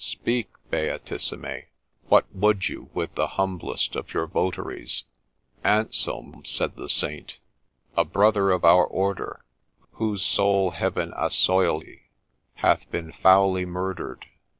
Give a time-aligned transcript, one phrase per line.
[0.03, 1.67] Speak, Beatissime I
[2.07, 5.03] what would you with the humblest of your vo taries?''
[5.79, 7.37] Anselm ''said the Saint,'
[7.95, 9.45] a brother of our order,
[9.91, 12.07] whose soul Heaven assoilzie!
[12.55, 14.25] hath been foully murdered.